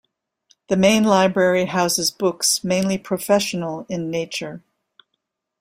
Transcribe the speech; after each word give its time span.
The 0.69 0.75
Main 0.77 1.03
Library 1.03 1.65
houses 1.65 2.09
books, 2.09 2.63
mainly 2.63 2.97
professional 2.97 3.85
in 3.87 4.09
nature. 4.09 4.63